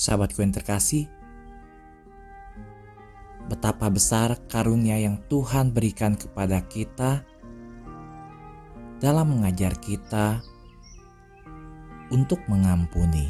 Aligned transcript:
Sahabatku 0.00 0.40
yang 0.40 0.56
terkasih, 0.56 1.12
betapa 3.52 3.92
besar 3.92 4.32
karunia 4.48 4.96
yang 4.96 5.20
Tuhan 5.28 5.76
berikan 5.76 6.16
kepada 6.16 6.64
kita 6.64 7.20
dalam 8.96 9.36
mengajar 9.36 9.76
kita 9.76 10.40
untuk 12.08 12.40
mengampuni. 12.48 13.28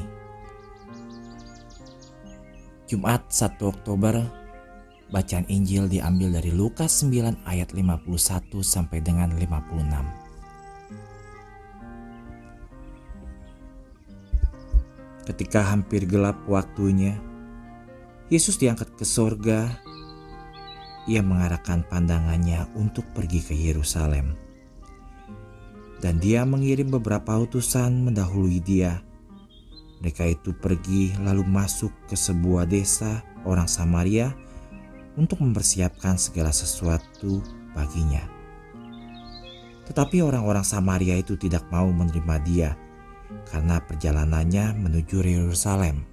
Jumat 2.86 3.26
1 3.34 3.58
Oktober 3.66 4.22
bacaan 5.10 5.50
Injil 5.50 5.90
diambil 5.90 6.38
dari 6.38 6.54
Lukas 6.54 7.02
9 7.02 7.50
ayat 7.50 7.74
51 7.74 8.62
sampai 8.62 9.02
dengan 9.02 9.34
56. 9.34 10.19
Ketika 15.30 15.62
hampir 15.62 16.10
gelap 16.10 16.42
waktunya, 16.50 17.14
Yesus 18.34 18.58
diangkat 18.58 18.98
ke 18.98 19.06
sorga. 19.06 19.78
Ia 21.06 21.22
mengarahkan 21.22 21.86
pandangannya 21.86 22.66
untuk 22.74 23.06
pergi 23.14 23.38
ke 23.38 23.54
Yerusalem. 23.54 24.34
Dan 26.02 26.18
dia 26.18 26.42
mengirim 26.42 26.90
beberapa 26.90 27.38
utusan 27.38 28.10
mendahului 28.10 28.58
dia. 28.58 29.06
Mereka 30.02 30.34
itu 30.34 30.50
pergi 30.50 31.14
lalu 31.22 31.46
masuk 31.46 31.94
ke 32.10 32.18
sebuah 32.18 32.66
desa 32.66 33.22
orang 33.46 33.70
Samaria 33.70 34.34
untuk 35.14 35.46
mempersiapkan 35.46 36.18
segala 36.18 36.50
sesuatu 36.50 37.38
baginya. 37.70 38.26
Tetapi 39.86 40.26
orang-orang 40.26 40.66
Samaria 40.66 41.22
itu 41.22 41.38
tidak 41.38 41.62
mau 41.70 41.86
menerima 41.86 42.36
dia 42.42 42.74
karena 43.50 43.82
perjalanannya 43.82 44.78
menuju 44.78 45.22
Yerusalem. 45.22 46.06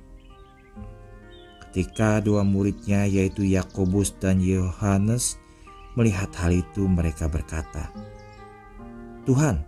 Ketika 1.68 2.24
dua 2.24 2.42
muridnya 2.42 3.06
yaitu 3.06 3.46
Yakobus 3.46 4.18
dan 4.18 4.42
Yohanes 4.42 5.38
melihat 5.94 6.34
hal 6.42 6.54
itu 6.54 6.90
mereka 6.90 7.30
berkata, 7.30 7.94
Tuhan, 9.28 9.62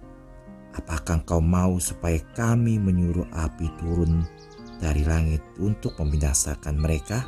apakah 0.73 1.22
engkau 1.22 1.44
mau 1.44 1.78
supaya 1.78 2.17
kami 2.33 2.80
menyuruh 2.80 3.28
api 3.30 3.67
turun 3.78 4.25
dari 4.80 5.03
langit 5.03 5.44
untuk 5.59 5.94
membinasakan 6.00 6.80
mereka? 6.80 7.28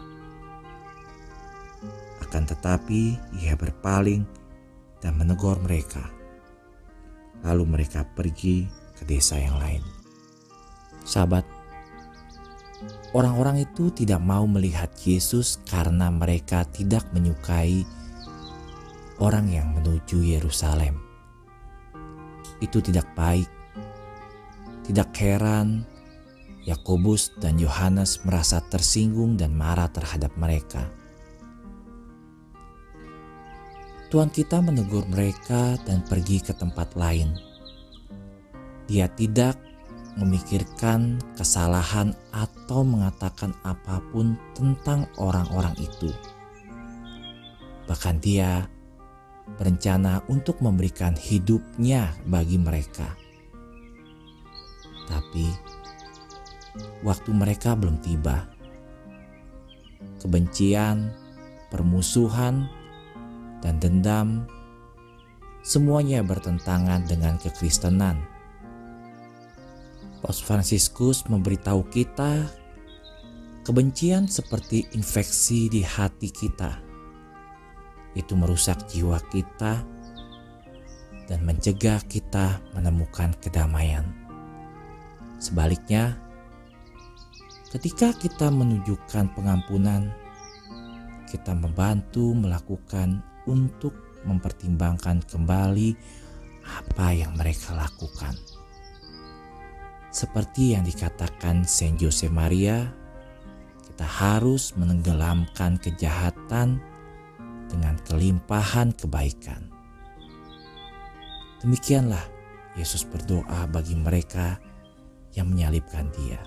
Akan 2.24 2.48
tetapi 2.48 3.20
ia 3.44 3.54
berpaling 3.60 4.24
dan 5.04 5.14
menegur 5.20 5.60
mereka. 5.60 6.08
Lalu 7.44 7.68
mereka 7.68 8.08
pergi 8.08 8.70
ke 8.96 9.04
desa 9.04 9.36
yang 9.36 9.58
lain. 9.60 10.01
Sahabat, 11.02 11.44
orang-orang 13.18 13.66
itu 13.66 13.90
tidak 13.90 14.22
mau 14.22 14.46
melihat 14.46 14.90
Yesus 15.02 15.60
karena 15.66 16.14
mereka 16.14 16.66
tidak 16.70 17.06
menyukai 17.12 17.84
orang 19.22 19.50
yang 19.50 19.74
menuju 19.78 20.22
Yerusalem. 20.22 20.98
Itu 22.62 22.82
tidak 22.82 23.10
baik. 23.18 23.50
Tidak 24.82 25.10
heran 25.18 25.86
Yakobus 26.62 27.34
dan 27.42 27.58
Yohanes 27.58 28.22
merasa 28.22 28.62
tersinggung 28.62 29.34
dan 29.34 29.54
marah 29.58 29.90
terhadap 29.90 30.30
mereka. 30.38 30.86
Tuhan 34.12 34.30
kita 34.30 34.60
menegur 34.60 35.08
mereka 35.08 35.80
dan 35.88 36.04
pergi 36.06 36.44
ke 36.44 36.52
tempat 36.54 36.94
lain. 37.00 37.32
Dia 38.86 39.08
tidak 39.08 39.71
memikirkan 40.20 41.20
kesalahan 41.40 42.12
atau 42.36 42.84
mengatakan 42.84 43.56
apa 43.64 44.04
pun 44.12 44.36
tentang 44.52 45.08
orang-orang 45.16 45.76
itu. 45.80 46.12
Bahkan 47.88 48.20
dia 48.20 48.68
berencana 49.56 50.24
untuk 50.28 50.60
memberikan 50.60 51.16
hidupnya 51.16 52.16
bagi 52.28 52.60
mereka. 52.60 53.08
Tapi 55.08 55.48
waktu 57.04 57.32
mereka 57.36 57.76
belum 57.76 58.00
tiba. 58.00 58.48
Kebencian, 60.22 61.12
permusuhan, 61.74 62.70
dan 63.62 63.78
dendam 63.82 64.46
semuanya 65.62 66.26
bertentangan 66.26 67.06
dengan 67.06 67.38
kekristenan 67.38 68.31
Paus 70.22 70.38
Fransiskus 70.38 71.26
memberitahu 71.26 71.90
kita 71.90 72.46
kebencian 73.66 74.30
seperti 74.30 74.86
infeksi 74.94 75.66
di 75.66 75.82
hati 75.82 76.30
kita. 76.30 76.78
Itu 78.14 78.38
merusak 78.38 78.86
jiwa 78.86 79.18
kita 79.34 79.82
dan 81.26 81.40
mencegah 81.42 82.06
kita 82.06 82.62
menemukan 82.78 83.34
kedamaian. 83.42 84.06
Sebaliknya, 85.42 86.22
ketika 87.74 88.14
kita 88.14 88.54
menunjukkan 88.54 89.34
pengampunan, 89.34 90.14
kita 91.34 91.58
membantu 91.58 92.38
melakukan 92.38 93.26
untuk 93.50 93.96
mempertimbangkan 94.22 95.26
kembali 95.26 95.98
apa 96.62 97.08
yang 97.10 97.34
mereka 97.34 97.74
lakukan. 97.74 98.38
Seperti 100.12 100.76
yang 100.76 100.84
dikatakan 100.84 101.64
Saint 101.64 101.96
Jose 101.96 102.28
Maria, 102.28 102.92
kita 103.88 104.04
harus 104.04 104.76
menenggelamkan 104.76 105.80
kejahatan 105.80 106.84
dengan 107.72 107.96
kelimpahan 108.04 108.92
kebaikan. 108.92 109.72
Demikianlah 111.64 112.28
Yesus 112.76 113.08
berdoa 113.08 113.72
bagi 113.72 113.96
mereka 113.96 114.60
yang 115.32 115.48
menyalibkan 115.48 116.12
Dia. 116.12 116.44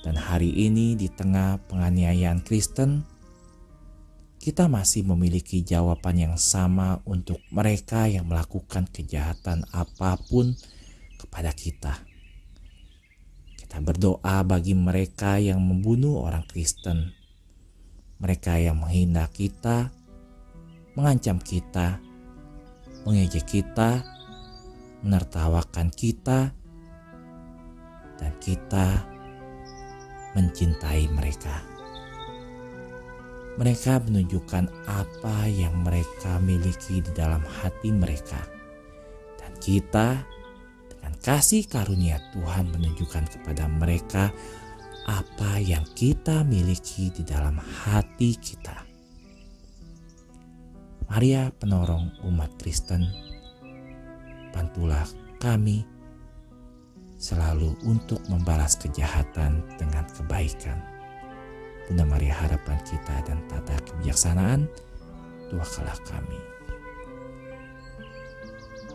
Dan 0.00 0.16
hari 0.16 0.48
ini, 0.56 0.96
di 0.96 1.12
tengah 1.12 1.60
penganiayaan 1.68 2.40
Kristen, 2.40 3.04
kita 4.40 4.72
masih 4.72 5.04
memiliki 5.04 5.60
jawaban 5.60 6.16
yang 6.16 6.36
sama 6.40 7.04
untuk 7.04 7.44
mereka 7.52 8.08
yang 8.08 8.24
melakukan 8.24 8.88
kejahatan 8.88 9.68
apa 9.76 10.16
pun 10.16 10.56
kepada 11.20 11.52
kita. 11.52 12.00
Kita 13.60 13.76
berdoa 13.84 14.40
bagi 14.42 14.72
mereka 14.72 15.36
yang 15.36 15.60
membunuh 15.60 16.24
orang 16.24 16.42
Kristen, 16.48 17.12
mereka 18.18 18.56
yang 18.56 18.80
menghina 18.80 19.28
kita, 19.28 19.92
mengancam 20.98 21.38
kita, 21.38 22.00
mengejek 23.06 23.46
kita, 23.46 24.02
menertawakan 25.06 25.92
kita, 25.94 26.50
dan 28.20 28.32
kita 28.42 29.06
mencintai 30.36 31.08
mereka. 31.08 31.64
Mereka 33.56 34.02
menunjukkan 34.08 34.88
apa 34.88 35.48
yang 35.48 35.84
mereka 35.84 36.40
miliki 36.40 37.00
di 37.04 37.12
dalam 37.12 37.44
hati 37.44 37.92
mereka, 37.92 38.40
dan 39.36 39.52
kita 39.62 40.26
kasih 41.20 41.68
karunia 41.68 42.16
Tuhan 42.32 42.72
menunjukkan 42.72 43.28
kepada 43.28 43.68
mereka 43.68 44.32
apa 45.04 45.60
yang 45.60 45.84
kita 45.92 46.40
miliki 46.48 47.12
di 47.12 47.20
dalam 47.20 47.60
hati 47.60 48.36
kita. 48.40 48.88
Maria 51.12 51.52
penorong 51.52 52.24
umat 52.24 52.54
Kristen, 52.56 53.04
bantulah 54.54 55.04
kami 55.42 55.84
selalu 57.20 57.76
untuk 57.84 58.22
membalas 58.32 58.78
kejahatan 58.80 59.60
dengan 59.76 60.08
kebaikan. 60.16 60.80
Bunda 61.84 62.06
Maria 62.06 62.32
harapan 62.32 62.78
kita 62.86 63.26
dan 63.26 63.42
tata 63.50 63.76
kebijaksanaan, 63.82 64.70
doakanlah 65.50 65.98
kami. 66.06 66.59